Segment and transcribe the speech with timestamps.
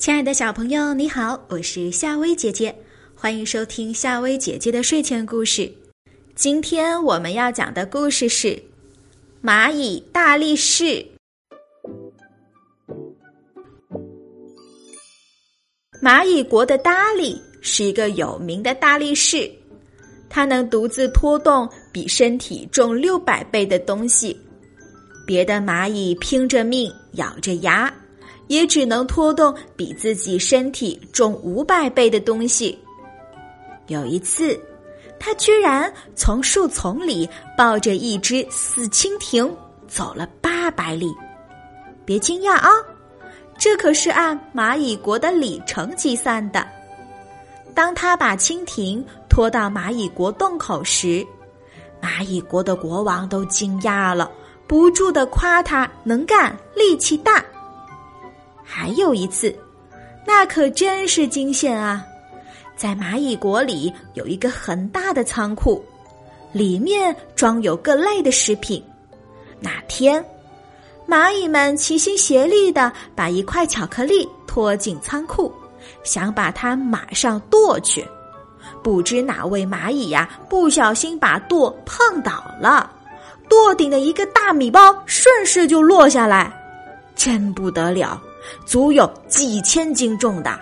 [0.00, 2.74] 亲爱的小朋友，你好，我是夏薇姐姐，
[3.14, 5.70] 欢迎收听夏薇姐姐的睡前故事。
[6.34, 8.48] 今天我们要讲的故事是
[9.42, 10.84] 《蚂蚁大力士》。
[16.00, 19.52] 蚂蚁国的达利是一个有名的大力士，
[20.30, 24.34] 他能独自拖动比身体重六百倍的东西，
[25.26, 27.94] 别的蚂蚁拼着命咬着牙。
[28.50, 32.76] 也只能拖动比自己身体重五百倍的东西。
[33.86, 34.60] 有一次，
[35.20, 39.48] 他居然从树丛里抱着一只死蜻蜓
[39.86, 41.14] 走了八百里。
[42.04, 42.68] 别惊讶啊，
[43.56, 46.66] 这可是按蚂蚁国的里程计算的。
[47.72, 51.24] 当他把蜻蜓拖到蚂蚁国洞口时，
[52.02, 54.28] 蚂蚁国的国王都惊讶了，
[54.66, 57.44] 不住的夸他能干，力气大。
[58.72, 59.52] 还有一次，
[60.24, 62.06] 那可真是惊险啊！
[62.76, 65.84] 在蚂蚁国里有一个很大的仓库，
[66.52, 68.80] 里面装有各类的食品。
[69.58, 70.24] 那天，
[71.04, 75.52] 蚂蚁们齐心协力的把一块巧克力拖进仓库，
[76.04, 78.06] 想把它马上剁去。
[78.84, 82.88] 不知哪位蚂蚁呀，不小心把剁碰倒了，
[83.48, 86.52] 剁顶的一个大米包顺势就落下来，
[87.16, 88.22] 真不得了！
[88.64, 90.58] 足有几千斤重的，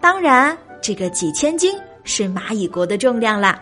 [0.00, 3.60] 当然，这个几千斤是蚂蚁国的重量啦。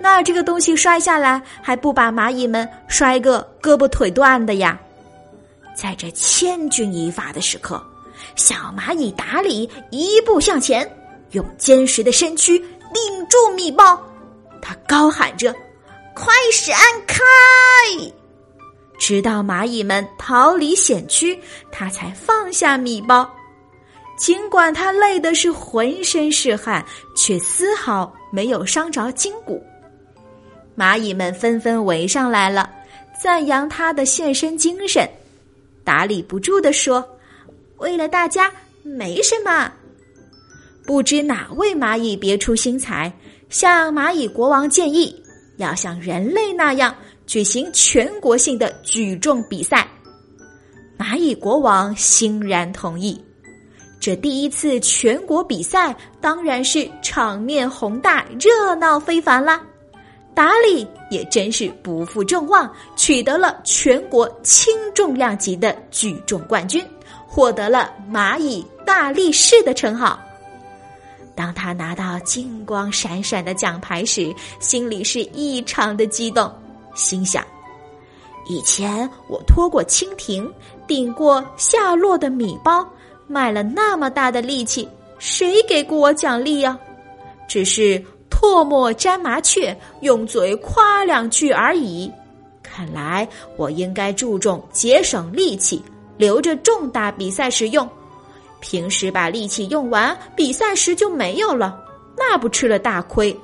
[0.00, 4.78] 那这个东西摔下来，还不把蚂蚁们摔个胳膊腿断的呀？
[5.74, 7.82] 在这千钧一发的时刻，
[8.36, 10.90] 小蚂蚁达里一步向前，
[11.30, 13.98] 用坚实的身躯顶住米包，
[14.60, 15.54] 他高喊着
[16.14, 16.76] ：“快闪
[17.06, 17.18] 开！”
[19.10, 21.36] 直到蚂蚁们逃离险区，
[21.72, 23.28] 他才放下米包。
[24.16, 29.60] 尽管他累的是浑身是汗，却丝毫没有伤着筋骨。
[30.76, 32.70] 蚂蚁们纷纷围上来了，
[33.20, 35.04] 赞扬他的献身精神。
[35.82, 37.04] 打理不住的说
[37.78, 38.48] ：“为了大家，
[38.84, 39.72] 没什么。”
[40.86, 43.12] 不知哪位蚂蚁别出心裁，
[43.48, 45.20] 向蚂蚁国王建议，
[45.56, 46.94] 要像人类那样。
[47.30, 49.86] 举行全国性的举重比赛，
[50.98, 53.24] 蚂蚁国王欣然同意。
[54.00, 59.62] 这第一次全国比赛当然是场面宏大、热闹非凡啦。
[60.34, 66.84] 达里也真是不负众望，取得了全国轻重量级的举重冠军，
[67.28, 70.18] 获得了“蚂蚁大力士”的称号。
[71.36, 76.52] 当他拿到金光闪闪的奖牌时，心里是异常的激动。
[76.94, 77.44] 心想：
[78.48, 80.50] 以前我拖过蜻蜓，
[80.86, 82.86] 顶过下落的米包，
[83.26, 86.78] 卖了那么大的力气，谁给过我奖励呀？
[87.48, 92.10] 只是唾沫沾麻雀，用嘴夸两句而已。
[92.62, 95.82] 看来我应该注重节省力气，
[96.16, 97.88] 留着重大比赛时用。
[98.60, 101.82] 平时把力气用完，比赛时就没有了，
[102.16, 103.34] 那不吃了大亏。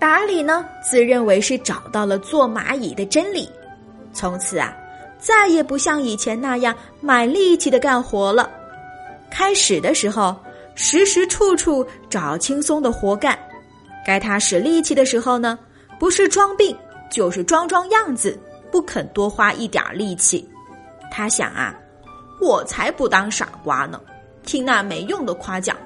[0.00, 3.46] 达里呢，自认为是找到了做蚂蚁的真理，
[4.14, 4.74] 从此啊，
[5.18, 8.50] 再也不像以前那样买力气的干活了。
[9.30, 10.34] 开始的时候，
[10.74, 13.36] 时时处处找轻松的活干；
[14.06, 15.58] 该他使力气的时候呢，
[15.98, 16.74] 不是装病，
[17.10, 18.40] 就是装装样子，
[18.72, 20.48] 不肯多花一点力气。
[21.10, 21.78] 他想啊，
[22.40, 24.00] 我才不当傻瓜呢，
[24.46, 25.76] 听那没用的夸奖，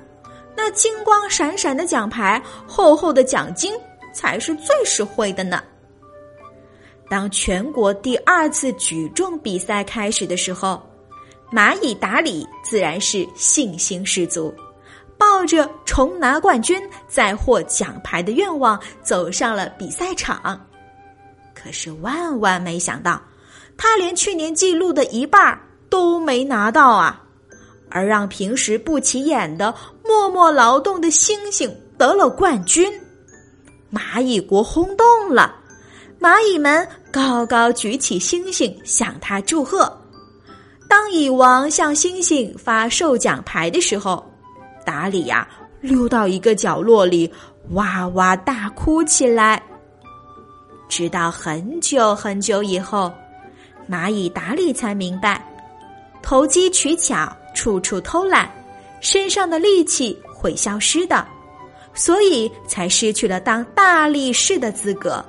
[0.57, 3.75] 那金光闪闪的奖牌，厚厚的奖金。
[4.15, 5.63] 才是最实惠的呢。
[7.11, 10.83] 当全国第二次举重比赛开始的时候，
[11.53, 14.53] 蚂蚁达里自然是信心十足，
[15.19, 20.59] 抱着重拿冠军、再获奖牌的愿望走上了比赛场。
[21.53, 23.21] 可是万万没想到，
[23.77, 25.61] 他连去年记录的一半
[25.91, 27.23] 都没拿到啊！
[27.91, 29.73] 而让平时不起眼的
[30.03, 32.93] 默默劳动的星星得了冠军。
[33.95, 35.55] 蚂蚁国轰动了，
[36.21, 39.97] 蚂蚁们高高举起星星向他祝贺。
[40.89, 44.29] 当蚁王向星星发授奖牌的时候，
[44.85, 45.47] 达里呀
[45.81, 47.33] 溜到一个角落里，
[47.71, 49.63] 哇哇大哭起来。
[50.89, 53.13] 直到很久很久以后，
[53.89, 55.45] 蚂蚁达里才明白，
[56.21, 58.51] 投机取巧、处处偷懒，
[59.01, 61.27] 身上的力气会消失的。
[61.95, 65.25] 所以才失去了当大力士的资格。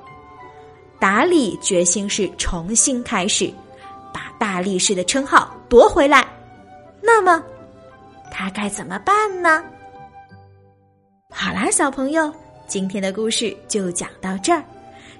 [0.99, 3.53] 达里决心是重新开始，
[4.13, 6.25] 把大力士的称号夺回来。
[7.01, 7.43] 那么，
[8.31, 9.63] 他该怎么办呢？
[11.29, 12.33] 好啦，小朋友，
[12.65, 14.63] 今天的故事就讲到这儿。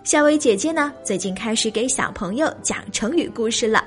[0.04, 3.84] 夏薇姐姐呢，最近开始给小朋友讲成语故事了。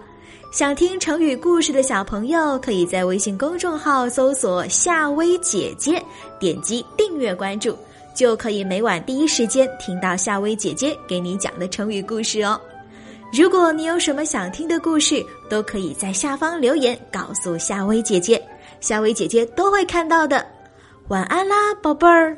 [0.51, 6.03] 想听成语故事的小朋友，可以在微信公众号搜索“夏薇姐姐”，
[6.41, 7.77] 点击订阅关注，
[8.15, 12.59] 就可以每晚第一时间听到夏薇姐姐给你讲的成语故事哦。
[13.31, 18.43] 如果你有什么想听的故事，都可以在下方留言告诉夏薇姐姐，
[18.81, 20.45] 夏薇姐姐都会看到的。
[21.09, 22.35] 晚安啦，宝贝儿。